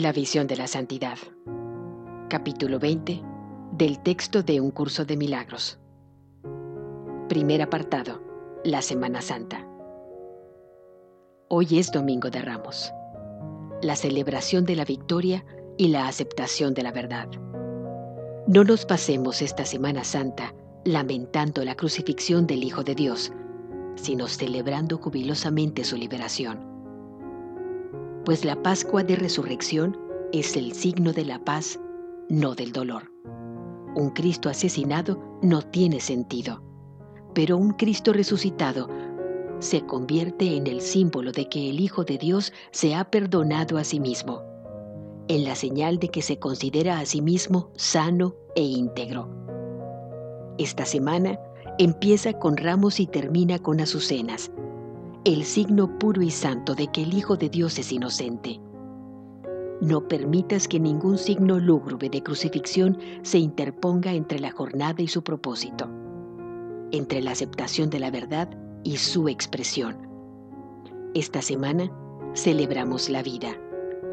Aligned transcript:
La 0.00 0.12
visión 0.12 0.46
de 0.46 0.56
la 0.56 0.66
santidad. 0.66 1.18
Capítulo 2.30 2.78
20 2.78 3.22
del 3.72 4.02
texto 4.02 4.42
de 4.42 4.58
Un 4.58 4.70
curso 4.70 5.04
de 5.04 5.18
milagros. 5.18 5.78
Primer 7.28 7.60
apartado. 7.60 8.22
La 8.64 8.80
Semana 8.80 9.20
Santa. 9.20 9.68
Hoy 11.48 11.78
es 11.78 11.92
Domingo 11.92 12.30
de 12.30 12.40
Ramos. 12.40 12.90
La 13.82 13.94
celebración 13.94 14.64
de 14.64 14.76
la 14.76 14.86
victoria 14.86 15.44
y 15.76 15.88
la 15.88 16.08
aceptación 16.08 16.72
de 16.72 16.82
la 16.82 16.92
verdad. 16.92 17.28
No 18.46 18.64
nos 18.64 18.86
pasemos 18.86 19.42
esta 19.42 19.66
Semana 19.66 20.02
Santa 20.04 20.54
lamentando 20.86 21.62
la 21.62 21.74
crucifixión 21.74 22.46
del 22.46 22.64
Hijo 22.64 22.84
de 22.84 22.94
Dios, 22.94 23.34
sino 23.96 24.28
celebrando 24.28 24.96
jubilosamente 24.96 25.84
su 25.84 25.98
liberación 25.98 26.69
pues 28.24 28.44
la 28.44 28.62
Pascua 28.62 29.02
de 29.02 29.16
Resurrección 29.16 29.96
es 30.32 30.56
el 30.56 30.72
signo 30.72 31.12
de 31.12 31.24
la 31.24 31.42
paz, 31.44 31.80
no 32.28 32.54
del 32.54 32.72
dolor. 32.72 33.10
Un 33.96 34.10
Cristo 34.10 34.48
asesinado 34.48 35.38
no 35.42 35.62
tiene 35.62 36.00
sentido, 36.00 36.62
pero 37.34 37.56
un 37.56 37.72
Cristo 37.72 38.12
resucitado 38.12 38.88
se 39.58 39.84
convierte 39.84 40.56
en 40.56 40.66
el 40.66 40.80
símbolo 40.80 41.32
de 41.32 41.48
que 41.48 41.70
el 41.70 41.80
Hijo 41.80 42.04
de 42.04 42.18
Dios 42.18 42.52
se 42.70 42.94
ha 42.94 43.04
perdonado 43.10 43.78
a 43.78 43.84
sí 43.84 44.00
mismo, 44.00 44.42
en 45.28 45.44
la 45.44 45.54
señal 45.54 45.98
de 45.98 46.08
que 46.08 46.22
se 46.22 46.38
considera 46.38 46.98
a 46.98 47.06
sí 47.06 47.20
mismo 47.20 47.70
sano 47.74 48.34
e 48.54 48.62
íntegro. 48.62 49.28
Esta 50.58 50.84
semana 50.84 51.38
empieza 51.78 52.32
con 52.34 52.56
ramos 52.56 53.00
y 53.00 53.06
termina 53.06 53.58
con 53.58 53.80
azucenas, 53.80 54.50
el 55.24 55.44
signo 55.44 55.98
puro 55.98 56.22
y 56.22 56.30
santo 56.30 56.74
de 56.74 56.86
que 56.86 57.02
el 57.02 57.12
Hijo 57.12 57.36
de 57.36 57.50
Dios 57.50 57.78
es 57.78 57.92
inocente. 57.92 58.58
No 59.82 60.08
permitas 60.08 60.66
que 60.66 60.80
ningún 60.80 61.18
signo 61.18 61.58
lúgubre 61.58 62.08
de 62.08 62.22
crucifixión 62.22 62.98
se 63.22 63.38
interponga 63.38 64.14
entre 64.14 64.38
la 64.38 64.50
jornada 64.50 65.02
y 65.02 65.08
su 65.08 65.22
propósito, 65.22 65.90
entre 66.90 67.20
la 67.20 67.32
aceptación 67.32 67.90
de 67.90 68.00
la 68.00 68.10
verdad 68.10 68.48
y 68.82 68.96
su 68.96 69.28
expresión. 69.28 70.08
Esta 71.14 71.42
semana 71.42 71.90
celebramos 72.34 73.10
la 73.10 73.22
vida, 73.22 73.58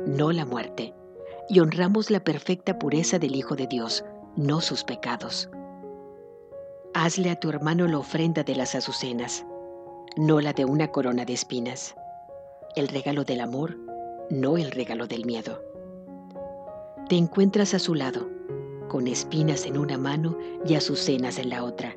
no 0.05 0.33
la 0.33 0.45
muerte, 0.45 0.93
y 1.47 1.61
honramos 1.61 2.11
la 2.11 2.21
perfecta 2.21 2.77
pureza 2.77 3.17
del 3.17 3.35
Hijo 3.35 3.55
de 3.55 3.67
Dios, 3.67 4.03
no 4.35 4.59
sus 4.59 4.83
pecados. 4.83 5.49
Hazle 6.93 7.29
a 7.29 7.39
tu 7.39 7.47
hermano 7.47 7.87
la 7.87 7.99
ofrenda 7.99 8.43
de 8.43 8.55
las 8.55 8.75
azucenas 8.75 9.45
no 10.17 10.41
la 10.41 10.51
de 10.51 10.65
una 10.65 10.87
corona 10.87 11.25
de 11.25 11.33
espinas. 11.33 11.95
El 12.75 12.87
regalo 12.87 13.23
del 13.23 13.39
amor, 13.39 13.77
no 14.31 14.57
el 14.57 14.71
regalo 14.71 15.05
del 15.05 15.25
miedo. 15.25 15.61
Te 17.07 17.15
encuentras 17.15 17.75
a 17.75 17.79
su 17.79 17.93
lado, 17.93 18.27
con 18.87 19.07
espinas 19.07 19.65
en 19.65 19.77
una 19.77 19.97
mano 19.97 20.35
y 20.65 20.73
azucenas 20.73 21.37
en 21.37 21.49
la 21.49 21.63
otra, 21.63 21.95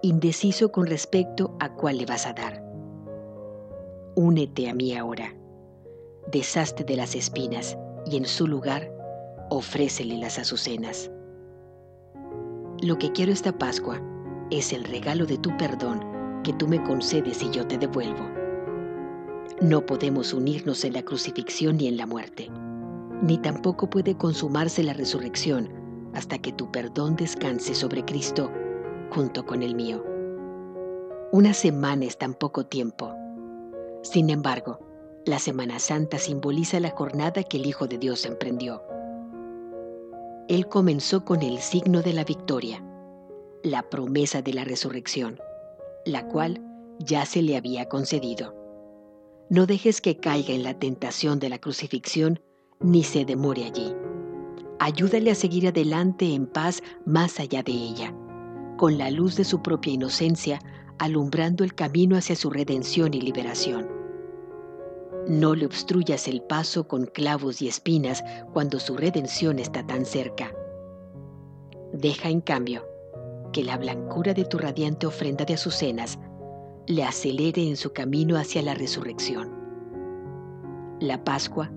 indeciso 0.00 0.72
con 0.72 0.86
respecto 0.86 1.54
a 1.60 1.74
cuál 1.74 1.98
le 1.98 2.06
vas 2.06 2.26
a 2.26 2.32
dar. 2.32 2.64
Únete 4.14 4.70
a 4.70 4.74
mí 4.74 4.96
ahora. 4.96 5.34
Deshazte 6.32 6.84
de 6.84 6.96
las 6.96 7.14
espinas 7.14 7.76
y 8.06 8.16
en 8.16 8.24
su 8.24 8.46
lugar 8.46 8.90
ofrécele 9.50 10.16
las 10.16 10.38
azucenas. 10.38 11.10
Lo 12.80 12.96
que 12.96 13.12
quiero 13.12 13.30
esta 13.30 13.52
Pascua 13.52 14.00
es 14.50 14.72
el 14.72 14.84
regalo 14.84 15.26
de 15.26 15.36
tu 15.36 15.54
perdón 15.58 16.17
que 16.42 16.52
tú 16.52 16.68
me 16.68 16.82
concedes 16.82 17.42
y 17.42 17.50
yo 17.50 17.66
te 17.66 17.78
devuelvo. 17.78 18.28
No 19.60 19.84
podemos 19.84 20.32
unirnos 20.32 20.84
en 20.84 20.92
la 20.92 21.02
crucifixión 21.02 21.78
ni 21.78 21.88
en 21.88 21.96
la 21.96 22.06
muerte, 22.06 22.48
ni 23.22 23.38
tampoco 23.38 23.90
puede 23.90 24.16
consumarse 24.16 24.82
la 24.82 24.92
resurrección 24.92 25.68
hasta 26.14 26.38
que 26.38 26.52
tu 26.52 26.70
perdón 26.70 27.16
descanse 27.16 27.74
sobre 27.74 28.04
Cristo 28.04 28.50
junto 29.10 29.44
con 29.44 29.62
el 29.62 29.74
mío. 29.74 30.04
Una 31.32 31.54
semana 31.54 32.04
es 32.04 32.16
tan 32.18 32.34
poco 32.34 32.66
tiempo. 32.66 33.14
Sin 34.02 34.30
embargo, 34.30 34.78
la 35.26 35.38
Semana 35.38 35.78
Santa 35.78 36.18
simboliza 36.18 36.80
la 36.80 36.90
jornada 36.90 37.42
que 37.42 37.58
el 37.58 37.66
Hijo 37.66 37.86
de 37.86 37.98
Dios 37.98 38.24
emprendió. 38.24 38.82
Él 40.48 40.68
comenzó 40.68 41.24
con 41.24 41.42
el 41.42 41.58
signo 41.58 42.00
de 42.00 42.14
la 42.14 42.24
victoria, 42.24 42.82
la 43.62 43.82
promesa 43.82 44.40
de 44.40 44.54
la 44.54 44.64
resurrección 44.64 45.38
la 46.08 46.26
cual 46.26 46.60
ya 46.98 47.24
se 47.26 47.42
le 47.42 47.56
había 47.56 47.88
concedido. 47.88 48.54
No 49.50 49.66
dejes 49.66 50.00
que 50.00 50.18
caiga 50.18 50.52
en 50.52 50.62
la 50.62 50.78
tentación 50.78 51.38
de 51.38 51.48
la 51.48 51.58
crucifixión 51.58 52.40
ni 52.80 53.02
se 53.02 53.24
demore 53.24 53.64
allí. 53.64 53.94
Ayúdale 54.78 55.30
a 55.30 55.34
seguir 55.34 55.66
adelante 55.66 56.32
en 56.34 56.46
paz 56.46 56.82
más 57.04 57.40
allá 57.40 57.62
de 57.62 57.72
ella, 57.72 58.14
con 58.76 58.98
la 58.98 59.10
luz 59.10 59.36
de 59.36 59.44
su 59.44 59.62
propia 59.62 59.92
inocencia 59.92 60.60
alumbrando 60.98 61.64
el 61.64 61.74
camino 61.74 62.16
hacia 62.16 62.36
su 62.36 62.50
redención 62.50 63.14
y 63.14 63.20
liberación. 63.20 63.88
No 65.28 65.54
le 65.54 65.66
obstruyas 65.66 66.26
el 66.26 66.42
paso 66.42 66.88
con 66.88 67.06
clavos 67.06 67.60
y 67.60 67.68
espinas 67.68 68.24
cuando 68.52 68.80
su 68.80 68.96
redención 68.96 69.58
está 69.58 69.86
tan 69.86 70.04
cerca. 70.04 70.52
Deja 71.92 72.30
en 72.30 72.40
cambio 72.40 72.87
que 73.52 73.64
la 73.64 73.78
blancura 73.78 74.34
de 74.34 74.44
tu 74.44 74.58
radiante 74.58 75.06
ofrenda 75.06 75.44
de 75.44 75.54
azucenas 75.54 76.18
le 76.86 77.04
acelere 77.04 77.68
en 77.68 77.76
su 77.76 77.92
camino 77.92 78.36
hacia 78.36 78.62
la 78.62 78.74
resurrección. 78.74 79.52
La 81.00 81.22
Pascua 81.22 81.70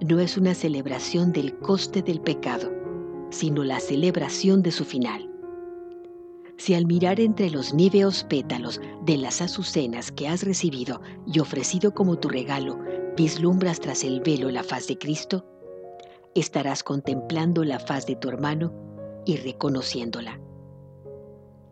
no 0.00 0.20
es 0.20 0.36
una 0.36 0.54
celebración 0.54 1.32
del 1.32 1.58
coste 1.58 2.02
del 2.02 2.20
pecado, 2.20 2.70
sino 3.30 3.64
la 3.64 3.80
celebración 3.80 4.62
de 4.62 4.70
su 4.70 4.84
final. 4.84 5.30
Si 6.56 6.74
al 6.74 6.86
mirar 6.86 7.20
entre 7.20 7.50
los 7.50 7.74
níveos 7.74 8.24
pétalos 8.24 8.80
de 9.04 9.16
las 9.16 9.40
azucenas 9.40 10.12
que 10.12 10.28
has 10.28 10.42
recibido 10.44 11.00
y 11.26 11.40
ofrecido 11.40 11.94
como 11.94 12.18
tu 12.18 12.28
regalo, 12.28 12.78
vislumbras 13.16 13.80
tras 13.80 14.04
el 14.04 14.20
velo 14.20 14.50
la 14.50 14.62
faz 14.62 14.86
de 14.86 14.98
Cristo, 14.98 15.44
estarás 16.34 16.82
contemplando 16.82 17.64
la 17.64 17.78
faz 17.78 18.06
de 18.06 18.16
tu 18.16 18.28
hermano 18.28 18.72
y 19.24 19.36
reconociéndola. 19.36 20.43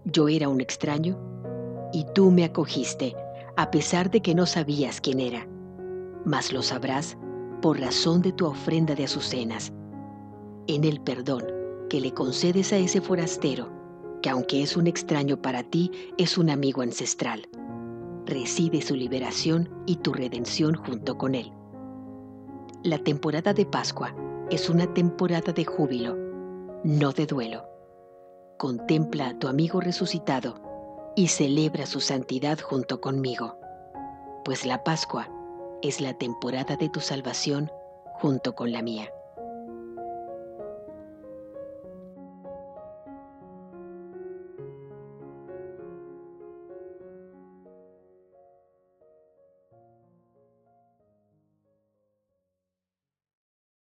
Yo 0.05 0.29
era 0.29 0.49
un 0.49 0.61
extraño 0.61 1.17
y 1.93 2.05
tú 2.13 2.33
me 2.33 2.45
acogiste 2.45 3.15
a 3.57 3.71
pesar 3.71 4.11
de 4.11 4.21
que 4.21 4.35
no 4.35 4.47
sabías 4.47 5.01
quién 5.01 5.21
era, 5.21 5.47
mas 6.25 6.53
lo 6.53 6.63
sabrás 6.63 7.17
por 7.61 7.79
razón 7.79 8.21
de 8.21 8.33
tu 8.33 8.47
ofrenda 8.47 8.97
de 8.97 9.05
azucenas, 9.05 9.73
en 10.67 10.83
el 10.83 11.01
perdón 11.01 11.45
que 11.89 12.01
le 12.01 12.13
concedes 12.13 12.73
a 12.73 12.79
ese 12.79 13.01
forastero, 13.01 13.71
que 14.23 14.31
aunque 14.31 14.63
es 14.63 14.77
un 14.77 14.89
extraño 14.89 15.41
para 15.41 15.63
ti, 15.63 15.93
es 16.19 16.37
un 16.37 16.51
amigo 16.51 16.83
ancestral. 16.83 17.49
Recibe 18.27 18.83
su 18.83 18.97
liberación 18.97 19.69
y 19.87 19.97
tu 19.97 20.13
redención 20.13 20.75
junto 20.75 21.17
con 21.17 21.37
él. 21.37 21.53
La 22.83 22.99
temporada 22.99 23.55
de 23.55 23.67
Pascua 23.67 24.17
es 24.51 24.69
una 24.69 24.93
temporada 24.93 25.53
de 25.53 25.65
júbilo, 25.65 26.17
no 26.83 27.13
de 27.13 27.27
duelo 27.27 27.72
contempla 28.57 29.29
a 29.29 29.39
tu 29.39 29.49
amigo 29.49 29.81
resucitado 29.81 30.61
y 31.17 31.29
celebra 31.29 31.87
su 31.87 32.01
santidad 32.01 32.59
junto 32.61 33.01
conmigo, 33.01 33.59
pues 34.45 34.65
la 34.65 34.83
Pascua 34.85 35.29
es 35.83 36.01
la 36.01 36.15
temporada 36.15 36.77
de 36.77 36.89
tu 36.89 37.01
salvación 37.01 37.71
junto 38.15 38.55
con 38.55 38.73
la 38.73 38.83
mía. 38.83 39.11